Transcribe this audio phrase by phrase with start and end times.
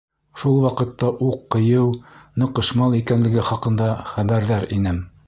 [0.43, 1.83] Шул ваҡытта уҡ ҡыйыу,
[2.45, 4.99] ныҡышмал икәнлеге хаҡында хәбәрҙар инем.